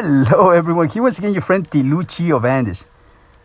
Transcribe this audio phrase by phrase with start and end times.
[0.00, 0.88] Hello, everyone.
[0.88, 2.86] Here once again, your friend Tiluchi of Andes,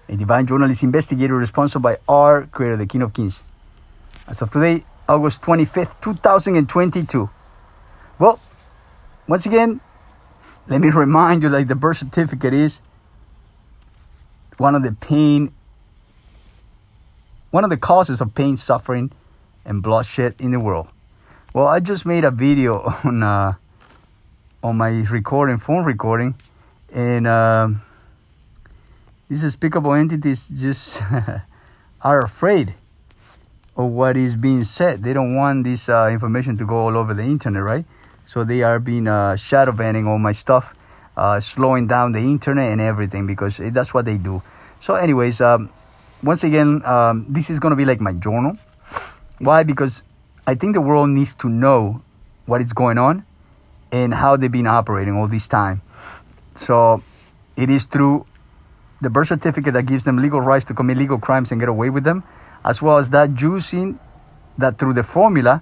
[0.08, 3.42] a divine journalist investigator responsible by our creator, the King of Kings.
[4.28, 7.28] As of today, August 25th, 2022.
[8.20, 8.39] Well,
[9.28, 9.81] once again,
[10.68, 12.81] let me remind you like the birth certificate is
[14.60, 15.51] one of the pain,
[17.49, 19.12] one of the causes of pain, suffering,
[19.66, 20.88] and bloodshed in the world.
[21.52, 23.23] Well, I just made a video on.
[23.23, 23.54] Uh,
[24.64, 26.36] on my recording, phone recording,
[26.94, 27.67] and uh,
[29.27, 31.02] these despicable entities just
[32.02, 32.73] are afraid
[33.76, 35.04] of what is being said.
[35.04, 37.85] They don't want this uh, information to go all over the internet, right?
[38.26, 40.76] So they are being uh, shadow banning all my stuff,
[41.18, 44.41] uh, slowing down the internet and everything because that's what they do.
[44.80, 45.70] So, anyways, um,
[46.23, 48.57] once again, um, this is gonna be like my journal.
[49.40, 49.63] Why?
[49.63, 50.04] Because
[50.48, 52.02] I think the world needs to know
[52.45, 53.26] what is going on
[53.93, 55.81] and how they've been operating all this time.
[56.55, 57.03] So
[57.55, 58.25] it is through
[58.99, 61.91] the birth certificate that gives them legal rights to commit legal crimes and get away
[61.91, 62.23] with them,
[62.65, 63.99] as well as that using
[64.58, 65.62] that through the formula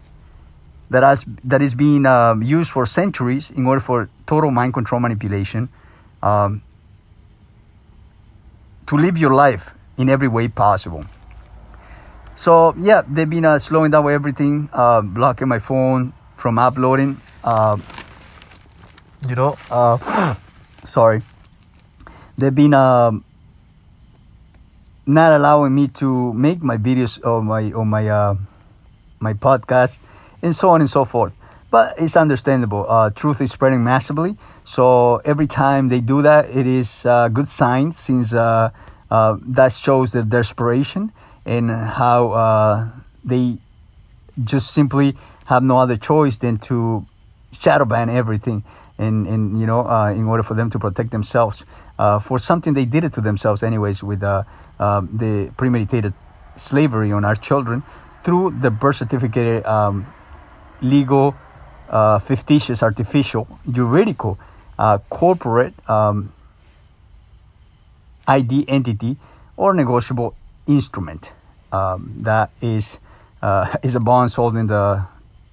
[0.89, 5.01] that has that is being um, used for centuries in order for total mind control
[5.01, 5.69] manipulation
[6.23, 6.61] um,
[8.87, 11.03] to live your life in every way possible.
[12.35, 17.17] So yeah, they've been uh, slowing down everything, uh, blocking my phone from uploading.
[19.27, 19.97] You know uh
[20.83, 21.21] sorry.
[22.37, 23.23] They've been um
[25.05, 28.35] not allowing me to make my videos or my or my uh
[29.19, 29.99] my podcast
[30.41, 31.35] and so on and so forth.
[31.69, 32.85] But it's understandable.
[32.89, 34.37] Uh truth is spreading massively.
[34.63, 38.71] So every time they do that it is a good sign since uh,
[39.11, 41.11] uh that shows their desperation
[41.45, 42.89] and how uh
[43.23, 43.57] they
[44.43, 47.05] just simply have no other choice than to
[47.51, 48.63] shadow ban everything
[49.01, 51.65] in, in you know uh, in order for them to protect themselves
[51.99, 54.43] uh, for something they did it to themselves anyways with uh,
[54.79, 56.13] um, the premeditated
[56.55, 57.83] slavery on our children
[58.23, 60.05] through the birth certificate um,
[60.81, 61.35] legal
[61.89, 64.39] uh, fictitious artificial juridical
[64.77, 66.31] uh, corporate um,
[68.27, 69.17] ID entity
[69.57, 70.35] or negotiable
[70.67, 71.31] instrument
[71.71, 72.99] um, that is
[73.41, 75.05] uh, is a bond sold in the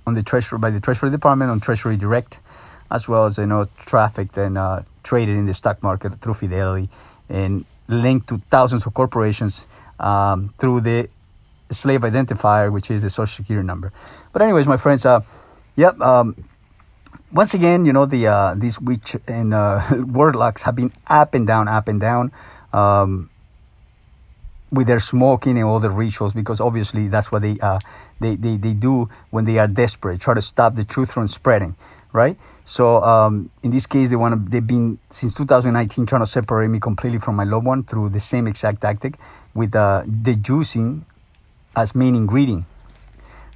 [0.06, 2.38] on the treasury by the Treasury Department on Treasury Direct
[2.90, 6.88] as well as you know trafficked and uh, traded in the stock market through Fidelity
[7.28, 9.66] and linked to thousands of corporations
[10.00, 11.08] um, through the
[11.70, 13.92] slave identifier, which is the social security number.
[14.32, 15.20] But anyways, my friends, uh,
[15.76, 16.00] yep.
[16.00, 16.36] Um,
[17.32, 21.46] once again, you know the uh, these witch and uh, warlocks have been up and
[21.46, 22.32] down, up and down.
[22.72, 23.30] Um,
[24.70, 27.78] with their smoking and all the rituals because obviously that's what they, uh,
[28.20, 31.74] they, they, they do when they are desperate try to stop the truth from spreading
[32.12, 32.36] right
[32.68, 34.50] so um, in this case, they want to.
[34.50, 38.20] They've been since 2019 trying to separate me completely from my loved one through the
[38.20, 39.14] same exact tactic,
[39.54, 41.00] with uh, the juicing
[41.74, 42.66] as main ingredient,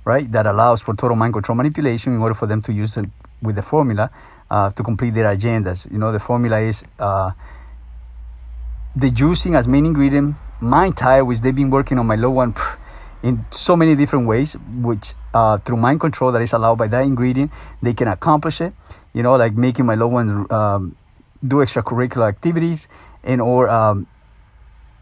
[0.07, 0.33] right?
[0.33, 3.05] That allows for total mind control manipulation in order for them to use it
[3.43, 4.11] with the formula
[4.51, 5.85] uh, to complete their agendas.
[5.93, 7.33] You know, the formula is uh,
[8.97, 12.55] the juicing as main ingredient, mind tire, which they've been working on my loved one
[13.23, 17.03] in so many different ways, which uh, through mind control that is allowed by that
[17.03, 17.51] ingredient,
[17.83, 18.73] they can accomplish it
[19.13, 20.97] you know, like making my loved ones um,
[21.47, 22.89] do extracurricular activities,
[23.25, 24.07] and or um,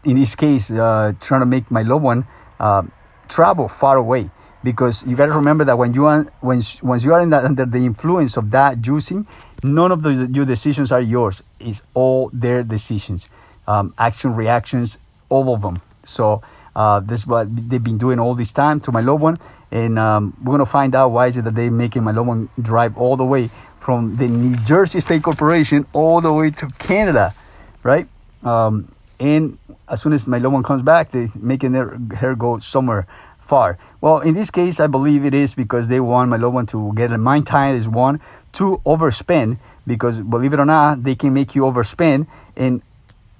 [0.03, 2.25] in this case, uh, trying to make my loved one
[2.59, 2.83] uh,
[3.27, 4.29] travel far away.
[4.63, 7.45] Because you got to remember that when you are when once you are in that,
[7.45, 9.25] under the influence of that juicing,
[9.63, 11.41] none of the, your decisions are yours.
[11.59, 13.29] It's all their decisions,
[13.67, 14.99] um, action, reactions,
[15.29, 15.81] all of them.
[16.05, 16.43] So
[16.75, 19.37] uh, this is what they've been doing all this time to my loved one,
[19.71, 22.49] and um, we're gonna find out why is it that they're making my loved one
[22.61, 23.49] drive all the way
[23.81, 27.33] from the New Jersey State Corporation all the way to Canada,
[27.81, 28.07] right?
[28.43, 29.57] Um, and
[29.89, 33.07] as soon as my loved one comes back, they making their hair go somewhere
[33.39, 33.79] far.
[33.99, 36.93] Well, in this case, I believe it is because they want my loved one to
[36.93, 38.21] get a mind time is one,
[38.53, 42.81] to overspend because believe it or not, they can make you overspend and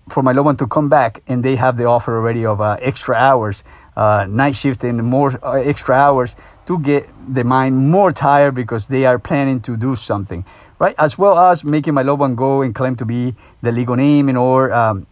[0.10, 2.78] for my loved one to come back and they have the offer already of uh,
[2.82, 3.64] extra hours,
[4.02, 7.04] uh, night shift and more uh, extra hours to get
[7.38, 10.42] the mind more tired because they are planning to do something,
[10.80, 10.96] right?
[10.98, 14.30] As well as making my loved one go and claim to be the legal name
[14.30, 15.06] and or, um,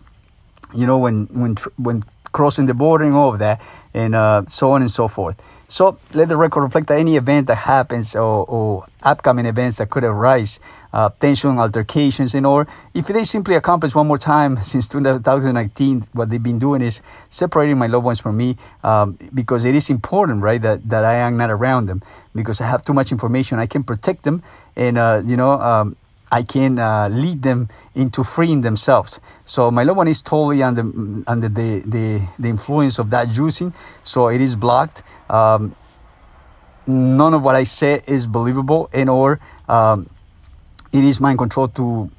[0.74, 3.58] you know, when when when crossing the border and all of that,
[3.94, 5.38] and uh, so on and so forth.
[5.68, 5.84] So
[6.14, 10.60] let the record reflect any event that happens or, or upcoming events that could arise
[10.94, 16.30] uh, tension, altercations, and or if they simply accomplish one more time since 2019, what
[16.30, 20.42] they've been doing is separating my loved ones from me um, because it is important,
[20.42, 22.02] right, that, that I am not around them
[22.34, 23.60] because I have too much information.
[23.60, 24.44] I can protect them
[24.76, 25.96] and, uh, you know, um,
[26.32, 29.20] I can uh, lead them into freeing themselves.
[29.46, 30.84] So my loved one is totally under
[31.28, 35.02] under the the, the influence of that juicing, so it is blocked.
[35.30, 35.76] Um,
[36.86, 40.08] none of what I say is believable, and or um,
[40.92, 42.10] it is mind control to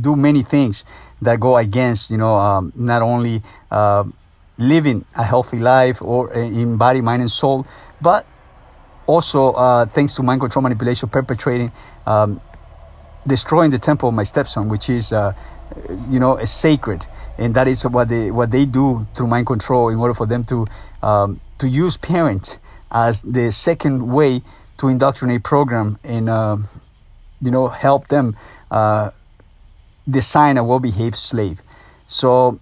[0.00, 0.84] do many things
[1.22, 4.04] that go against you know um, not only uh,
[4.58, 7.66] living a healthy life or in body, mind, and soul,
[8.00, 8.26] but
[9.06, 11.72] also uh, thanks to mind control manipulation perpetrating
[12.06, 12.40] um,
[13.26, 15.32] destroying the temple of my stepson, which is, uh,
[16.08, 17.04] you know, a sacred,
[17.38, 20.44] and that is what they what they do through mind control in order for them
[20.44, 20.66] to
[21.02, 22.58] um, to use parent
[22.90, 24.42] as the second way
[24.78, 26.56] to indoctrinate program in uh,
[27.40, 28.36] you know help them
[28.70, 29.10] uh,
[30.08, 31.62] design a well-behaved slave.
[32.06, 32.58] So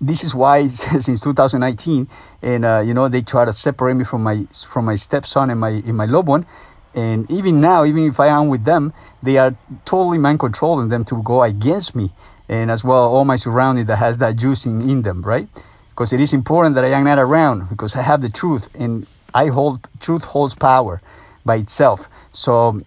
[0.00, 2.08] this is why since 2019,
[2.42, 5.60] and uh, you know they try to separate me from my from my stepson and
[5.60, 6.46] my and my loved one
[6.94, 8.92] and even now, even if I am with them,
[9.22, 9.54] they are
[9.84, 12.12] totally mind controlling them to go against me.
[12.48, 15.48] And as well, all my surrounding that has that juicing in them, right?
[15.90, 19.06] Because it is important that I am not around because I have the truth and
[19.34, 21.00] I hold, truth holds power
[21.44, 22.08] by itself.
[22.32, 22.80] So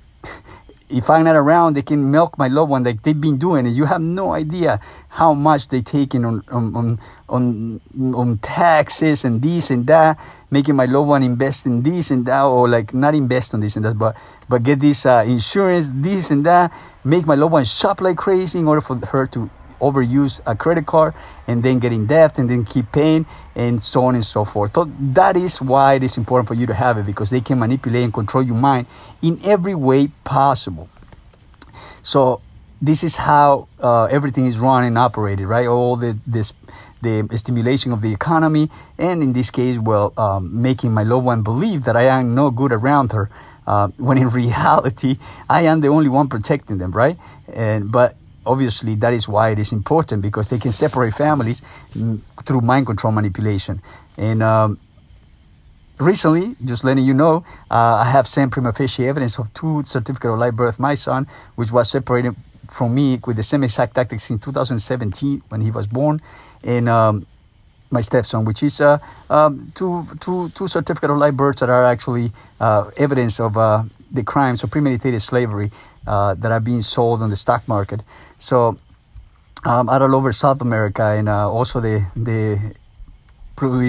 [0.90, 3.76] if I'm not around, they can milk my loved one like they've been doing, and
[3.76, 4.80] you have no idea
[5.10, 7.82] how much they taking on on on
[8.16, 10.18] on taxes and this and that,
[10.50, 13.76] making my loved one invest in this and that, or like not invest on this
[13.76, 14.16] and that, but
[14.48, 16.72] but get this uh, insurance, this and that,
[17.04, 19.50] make my loved one shop like crazy in order for her to
[19.80, 21.14] overuse a credit card
[21.48, 23.26] and then get in debt and then keep paying
[23.56, 24.74] and so on and so forth.
[24.74, 27.60] So that is why it is important for you to have it because they can
[27.60, 28.88] manipulate and control your mind
[29.22, 30.90] in every way possible.
[32.04, 32.42] So
[32.82, 35.68] this is how uh, everything is run and operated, right?
[35.68, 36.54] All the this
[37.02, 41.44] the stimulation of the economy, and in this case, well, um, making my loved one
[41.44, 43.30] believe that I am no good around her,
[43.68, 45.18] uh, when in reality,
[45.50, 47.18] I am the only one protecting them, right?
[47.52, 48.16] And but
[48.48, 51.62] obviously that is why it is important because they can separate families
[51.92, 53.82] mm, through mind control manipulation.
[54.18, 54.80] And um,
[56.00, 60.32] recently just letting you know uh, i have sent prima facie evidence of two certificate
[60.32, 60.80] of live birth.
[60.80, 62.36] My son which was separated
[62.70, 66.22] from me with the same exact tactics in 2017 when he was born.
[66.64, 67.26] And um,
[67.90, 69.00] my stepson, which is uh,
[69.30, 73.84] um, two, two, two certificate of live births that are actually uh, evidence of uh,
[74.12, 75.72] the crimes of premeditated slavery
[76.06, 78.02] uh, that are being sold on the stock market.
[78.40, 78.78] So
[79.66, 82.76] um, all over South America and uh, also the the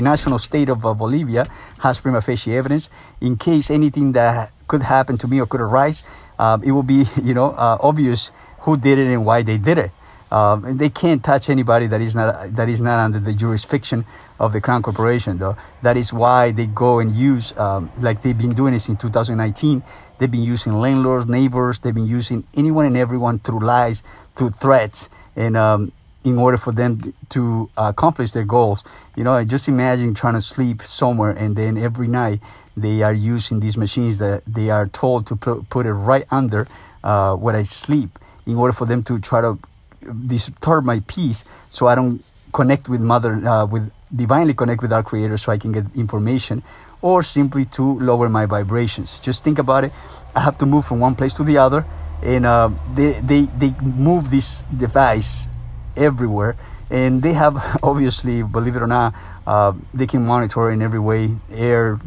[0.00, 1.46] national state of uh, Bolivia
[1.80, 2.88] has prima facie evidence
[3.20, 6.02] in case anything that could happen to me or could arise.
[6.38, 9.78] Um, it will be you know uh, obvious who did it and why they did
[9.78, 9.90] it.
[10.30, 14.04] Um, they can't touch anybody that is not that is not under the jurisdiction
[14.38, 15.38] of the Crown Corporation.
[15.38, 18.96] Though that is why they go and use um, like they've been doing this in
[18.96, 19.82] 2019.
[20.18, 21.78] They've been using landlords, neighbors.
[21.78, 24.02] They've been using anyone and everyone through lies,
[24.36, 25.92] through threats, and um,
[26.24, 28.84] in order for them to accomplish their goals.
[29.16, 32.40] You know, just imagine trying to sleep somewhere and then every night
[32.76, 36.66] they are using these machines that they are told to put, it right under
[37.02, 38.10] uh, where I sleep
[38.46, 39.58] in order for them to try to
[40.26, 45.02] disturb my peace so I don't connect with mother uh, with divinely connect with our
[45.02, 46.62] creator so I can get information
[47.02, 49.18] or simply to lower my vibrations.
[49.20, 49.92] Just think about it.
[50.34, 51.84] I have to move from one place to the other
[52.22, 55.46] and uh, they, they they move this device
[55.96, 56.56] everywhere
[56.90, 59.14] and they have obviously believe it or not
[59.46, 61.98] uh, they can monitor in every way air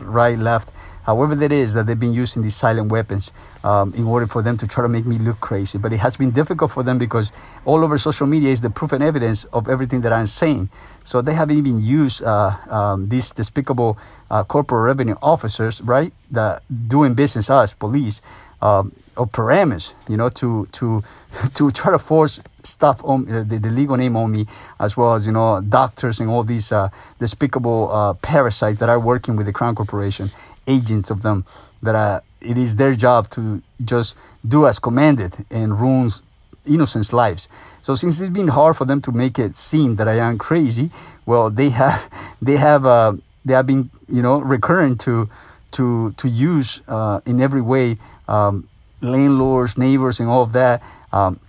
[0.00, 0.72] right left
[1.04, 3.32] however that is that they've been using these silent weapons
[3.64, 5.78] um, in order for them to try to make me look crazy.
[5.78, 7.32] But it has been difficult for them because
[7.64, 10.68] all over social media is the proof and evidence of everything that i'm saying.
[11.04, 13.98] So they haven't even used uh, um, these despicable
[14.30, 18.22] uh, corporate revenue officers right that doing business as police
[18.60, 21.02] um, or parameters, you know, to to
[21.54, 24.46] to try to force stuff on uh, the, the, legal name on me,
[24.78, 29.00] as well as you know doctors and all these uh, despicable uh, parasites that are
[29.00, 30.30] working with the Crown Corporation
[30.66, 31.44] agents of them
[31.82, 34.16] that uh, it is their job to just
[34.46, 36.22] do as commanded and ruins
[36.66, 37.48] innocent lives.
[37.82, 40.90] So since it's been hard for them to make it seem that I am crazy,
[41.26, 42.08] well, they have
[42.42, 43.14] they have uh,
[43.44, 45.28] they have been you know recurring to
[45.72, 48.68] to to use uh, in every way um,
[49.00, 51.40] landlords, neighbors, and all of that, um,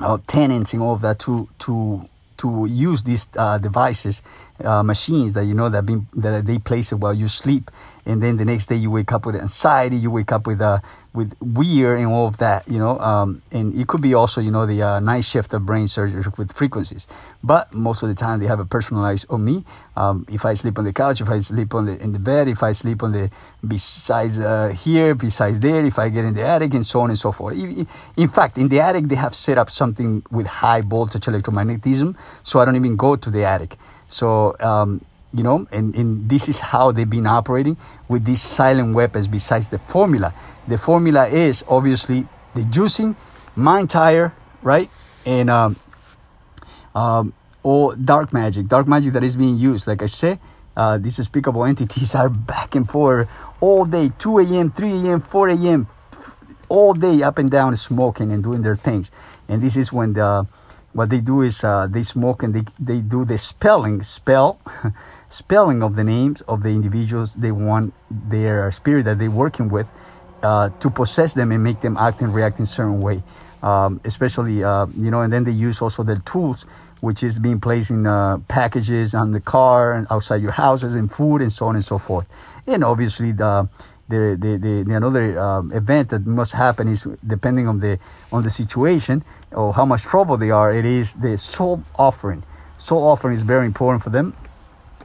[0.00, 4.22] uh, tenants and all of that to to to use these uh, devices,
[4.62, 7.70] uh, machines that you know that been that they place it while you sleep
[8.06, 10.78] and then the next day you wake up with anxiety, you wake up with uh,
[11.12, 12.98] with weird and all of that, you know.
[13.00, 16.22] Um, and it could be also, you know, the uh, night shift of brain surgery
[16.36, 17.08] with frequencies.
[17.42, 19.64] But most of the time they have a personalized on me.
[19.96, 22.48] Um, if I sleep on the couch, if I sleep on the in the bed,
[22.48, 23.30] if I sleep on the
[23.66, 27.18] besides uh, here, besides there, if I get in the attic, and so on and
[27.18, 27.56] so forth.
[28.16, 32.60] In fact, in the attic they have set up something with high voltage electromagnetism, so
[32.60, 33.76] I don't even go to the attic.
[34.08, 35.00] So um,
[35.32, 37.76] you know, and, and this is how they've been operating
[38.08, 40.32] with these silent weapons besides the formula.
[40.68, 43.16] The formula is obviously the juicing,
[43.54, 44.88] mind tire, right?
[45.24, 45.76] And um,
[46.94, 49.86] um, or dark magic, dark magic that is being used.
[49.86, 50.38] Like I said,
[50.76, 53.28] uh, these despicable entities are back and forth
[53.60, 55.86] all day, 2 a.m., 3 a.m., 4 a.m.,
[56.68, 59.10] all day up and down smoking and doing their things.
[59.48, 60.46] And this is when the
[60.96, 64.58] what they do is uh, they smoke and they, they do the spelling spell
[65.28, 69.88] spelling of the names of the individuals they want their spirit that they're working with
[70.42, 73.22] uh, to possess them and make them act and react in a certain way.
[73.62, 76.62] Um, especially, uh, you know, and then they use also their tools,
[77.00, 81.10] which is being placed in uh, packages on the car and outside your houses and
[81.10, 82.28] food and so on and so forth.
[82.66, 83.68] And obviously, the
[84.08, 87.98] the, the, the, the another um, event that must happen is depending on the
[88.32, 90.72] on the situation or how much trouble they are.
[90.72, 92.42] It is the soul offering.
[92.78, 94.34] Soul offering is very important for them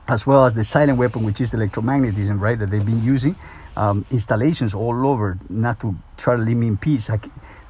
[0.07, 2.59] as well as the silent weapon, which is electromagnetism, right?
[2.59, 3.35] That they've been using
[3.77, 7.09] um, installations all over, not to try to leave me in peace.
[7.09, 7.19] I,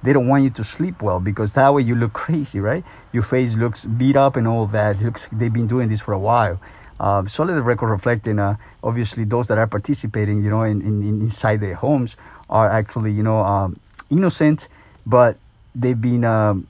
[0.04, 2.84] they don't want you to sleep well because that way you look crazy, right?
[3.14, 5.02] Your face looks beat up and all that.
[5.02, 6.60] Looks, they've been doing this for a while.
[7.28, 11.02] So let the record reflecting, uh, obviously, those that are participating, you know, in, in,
[11.22, 12.16] inside their homes
[12.50, 13.80] are actually, you know, um,
[14.12, 14.68] innocent,
[15.06, 15.38] but
[15.74, 16.68] they've been um,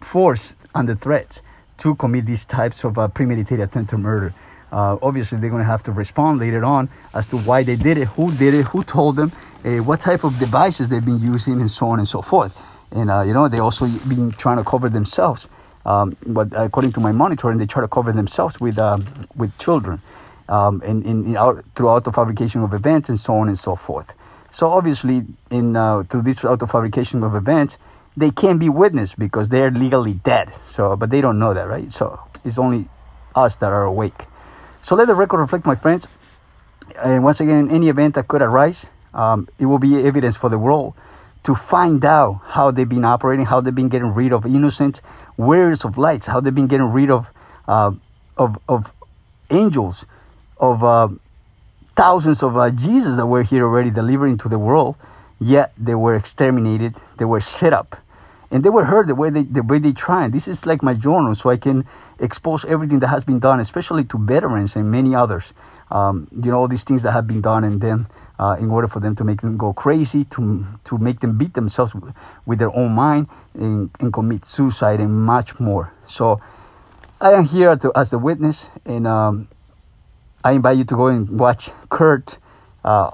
[0.00, 1.40] forced under threat
[1.78, 4.34] to commit these types of uh, premeditated attempt to murder.
[4.72, 7.96] Uh, obviously, they're going to have to respond later on as to why they did
[7.98, 9.32] it, who did it, who told them,
[9.64, 12.56] uh, what type of devices they've been using, and so on and so forth.
[12.90, 15.48] And uh, you know, they also been trying to cover themselves.
[15.88, 20.02] Um, but according to my monitoring, they try to cover themselves with um, with children,
[20.46, 21.64] um, in, in out,
[22.14, 24.12] fabrication of events and so on and so forth.
[24.50, 27.78] So obviously, in uh, through this auto fabrication of events,
[28.14, 30.52] they can't be witnessed because they're legally dead.
[30.52, 31.90] So, but they don't know that, right?
[31.90, 32.84] So it's only
[33.34, 34.26] us that are awake.
[34.82, 36.06] So let the record reflect, my friends.
[37.02, 40.58] And once again, any event that could arise, um, it will be evidence for the
[40.58, 40.94] world
[41.44, 45.00] to find out how they've been operating, how they've been getting rid of innocent
[45.36, 47.30] wearers of lights, how they've been getting rid of
[47.66, 47.92] uh,
[48.36, 48.92] of, of
[49.50, 50.06] angels,
[50.58, 51.08] of uh,
[51.96, 54.96] thousands of uh, Jesus that were here already delivering to the world,
[55.40, 57.96] yet they were exterminated, they were set up
[58.50, 60.24] and they were heard the way they the way they try.
[60.24, 61.84] And this is like my journal, so I can
[62.18, 65.52] expose everything that has been done, especially to veterans and many others.
[65.90, 68.06] Um, you know all these things that have been done, and then
[68.38, 71.54] uh, in order for them to make them go crazy, to to make them beat
[71.54, 71.94] themselves
[72.46, 75.92] with their own mind and, and commit suicide and much more.
[76.04, 76.40] So
[77.20, 79.48] I am here to, as a witness, and um,
[80.44, 82.38] I invite you to go and watch Kurt
[82.84, 83.10] uh,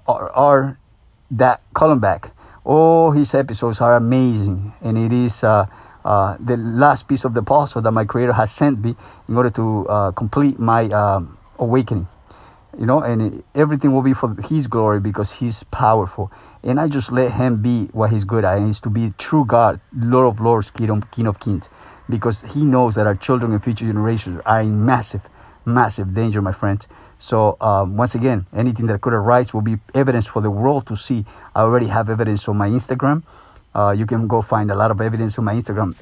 [1.31, 1.61] that
[2.01, 2.31] back.
[2.65, 5.67] All his episodes are amazing, and it is uh,
[6.03, 8.95] uh, the last piece of the puzzle that my Creator has sent me
[9.29, 12.09] in order to uh, complete my um, awakening.
[12.79, 16.33] You know, and everything will be for His glory because He's powerful.
[16.63, 19.45] And I just let Him be what He's good at, and is to be true
[19.45, 21.69] God, Lord of Lords, King of Kings,
[22.09, 25.29] because He knows that our children and future generations are in massive,
[25.67, 26.89] massive danger, my friends.
[27.25, 30.95] So um, once again, anything that could arise will be evidence for the world to
[30.95, 31.25] see.
[31.55, 33.23] I already have evidence on my Instagram.
[33.75, 35.97] Uh, you can go find a lot of evidence on my Instagram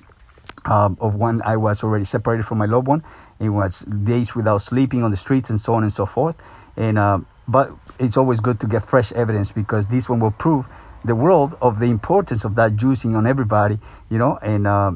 [0.65, 3.05] um, of when I was already separated from my loved one.
[3.39, 6.37] It was days without sleeping on the streets and so on and so forth.
[6.77, 10.67] And uh, but it's always good to get fresh evidence because this one will prove
[11.05, 13.79] the world of the importance of that juicing on everybody.
[14.11, 14.91] You know, and uh,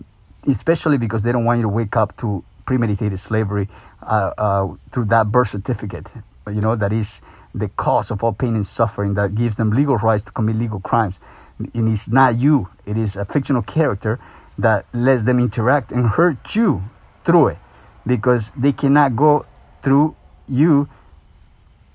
[0.49, 3.69] especially because they don't want you to wake up to premeditated slavery
[4.03, 6.11] uh, uh, through that birth certificate.
[6.47, 7.23] You know, that is
[7.55, 10.81] the cause of all pain and suffering that gives them legal rights to commit legal
[10.81, 11.19] crimes.
[11.59, 14.21] And it's not you, it is a fictional character
[14.59, 16.83] that lets them interact and hurt you
[17.25, 17.59] through it
[18.07, 19.47] because they cannot go
[19.83, 20.15] through
[20.47, 20.89] you.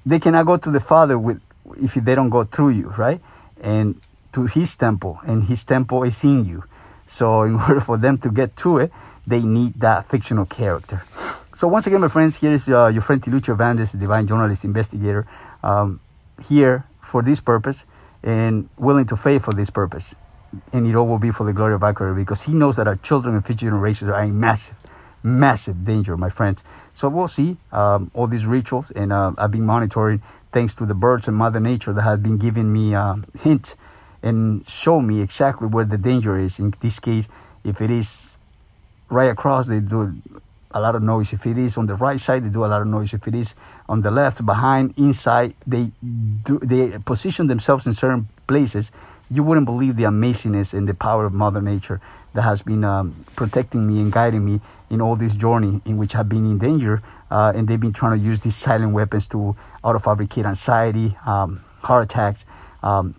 [0.06, 1.42] They cannot go to the Father with
[1.78, 3.22] if they don't go through you, right?
[3.62, 3.96] And
[4.34, 6.64] to His temple, and His temple is in you.
[7.06, 8.92] So, in order for them to get to it,
[9.26, 11.04] they need that fictional character.
[11.54, 14.66] So once again, my friends, here is uh, your friend Tiluchi of Andes, divine journalist
[14.66, 15.28] investigator,
[15.64, 16.00] um,
[16.44, 17.86] here for this purpose
[18.24, 20.16] and willing to fail for this purpose.
[20.74, 22.96] And it all will be for the glory of our because He knows that our
[22.98, 24.78] children and future generations are in massive,
[25.24, 26.64] massive danger, my friends.
[26.92, 30.94] So we'll see um, all these rituals, and uh, I've been monitoring thanks to the
[30.94, 33.76] birds and Mother Nature that have been giving me a hint
[34.22, 36.60] and show me exactly where the danger is.
[36.60, 37.30] In this case,
[37.64, 38.38] if it is
[39.12, 40.14] right across, they do
[40.72, 41.34] a lot of noise.
[41.34, 43.14] If it is on the right side, they do a lot of noise.
[43.14, 43.56] If it is
[43.90, 45.92] on the left, behind, inside, they
[46.44, 48.92] do they position themselves in certain places.
[49.30, 52.02] You wouldn't believe the amazingness and the power of Mother Nature
[52.34, 56.16] that has been um, protecting me and guiding me in all this journey in which
[56.16, 57.02] I've been in danger.
[57.30, 61.62] Uh, and they've been trying to use these silent weapons to auto fabricate anxiety, um,
[61.82, 62.46] heart attacks,
[62.84, 63.16] um,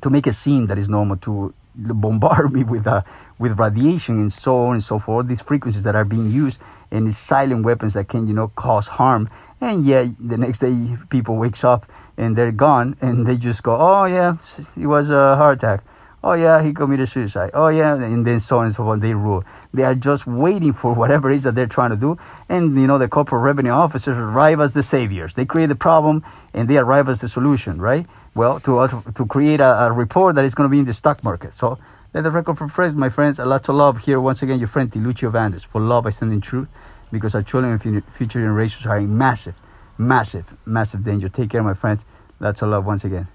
[0.00, 3.02] to make it seem that is normal to bombard me with uh,
[3.38, 5.28] with radiation and so on and so forth.
[5.28, 6.60] These frequencies that are being used
[6.90, 9.28] and these silent weapons that can you know cause harm.
[9.60, 11.86] And yeah, the next day people wakes up
[12.16, 14.36] and they're gone and they just go, oh yeah,
[14.76, 15.82] it was a heart attack.
[16.26, 17.50] Oh yeah, he committed suicide.
[17.52, 19.00] Oh yeah, and then so on and so on.
[19.00, 19.44] They rule.
[19.74, 22.16] They are just waiting for whatever it is that they're trying to do.
[22.48, 25.34] And you know, the corporate revenue officers arrive as the saviors.
[25.34, 26.24] They create the problem
[26.54, 28.06] and they arrive as the solution, right?
[28.34, 30.94] Well, to uh, to create a, a report that is going to be in the
[30.94, 31.52] stock market.
[31.52, 31.78] So
[32.14, 33.40] let the record for friends, my friends.
[33.40, 34.20] A lot of love here.
[34.20, 35.64] Once again, your friend Lucio Vandes.
[35.64, 36.68] For love, I stand in truth
[37.10, 39.56] because our children and future generations are in massive,
[39.98, 41.28] massive, massive danger.
[41.28, 42.04] Take care, my friends.
[42.38, 43.26] Lots of love once again.